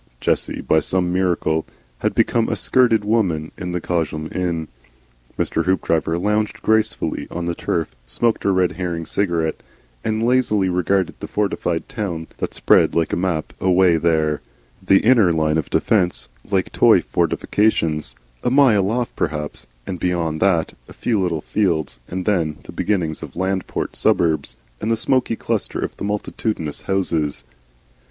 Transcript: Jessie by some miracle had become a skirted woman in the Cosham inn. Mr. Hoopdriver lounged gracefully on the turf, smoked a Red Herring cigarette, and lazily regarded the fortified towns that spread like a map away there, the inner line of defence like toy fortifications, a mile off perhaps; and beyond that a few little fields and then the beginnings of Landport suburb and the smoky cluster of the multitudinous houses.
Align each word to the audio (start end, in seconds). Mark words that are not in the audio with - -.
Jessie 0.19 0.61
by 0.61 0.79
some 0.79 1.13
miracle 1.13 1.63
had 1.99 2.15
become 2.15 2.49
a 2.49 2.55
skirted 2.55 3.05
woman 3.05 3.51
in 3.55 3.71
the 3.71 3.79
Cosham 3.79 4.29
inn. 4.33 4.67
Mr. 5.37 5.65
Hoopdriver 5.65 6.17
lounged 6.17 6.63
gracefully 6.63 7.27
on 7.29 7.45
the 7.45 7.53
turf, 7.53 7.95
smoked 8.07 8.43
a 8.43 8.49
Red 8.51 8.71
Herring 8.71 9.05
cigarette, 9.05 9.61
and 10.03 10.23
lazily 10.25 10.69
regarded 10.69 11.19
the 11.19 11.27
fortified 11.27 11.87
towns 11.87 12.29
that 12.39 12.55
spread 12.55 12.95
like 12.95 13.13
a 13.13 13.15
map 13.15 13.53
away 13.61 13.97
there, 13.97 14.41
the 14.83 15.01
inner 15.01 15.31
line 15.31 15.59
of 15.59 15.69
defence 15.69 16.29
like 16.49 16.71
toy 16.71 17.01
fortifications, 17.03 18.15
a 18.43 18.49
mile 18.49 18.89
off 18.89 19.15
perhaps; 19.15 19.67
and 19.85 19.99
beyond 19.99 20.39
that 20.41 20.73
a 20.89 20.93
few 20.93 21.21
little 21.21 21.41
fields 21.41 21.99
and 22.07 22.25
then 22.25 22.57
the 22.63 22.71
beginnings 22.71 23.21
of 23.21 23.35
Landport 23.35 23.95
suburb 23.95 24.45
and 24.81 24.91
the 24.91 24.97
smoky 24.97 25.35
cluster 25.35 25.77
of 25.79 25.95
the 25.97 26.03
multitudinous 26.03 26.81
houses. 26.81 27.43